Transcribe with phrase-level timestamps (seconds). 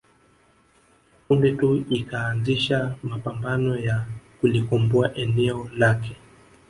[1.27, 4.05] Punde tu ikaanzisha mapambano ya
[4.41, 6.15] kulikomboa eneo lake